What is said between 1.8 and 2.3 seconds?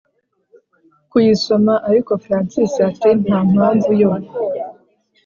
ariko